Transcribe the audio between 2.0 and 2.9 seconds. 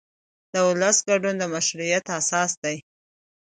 اساس دی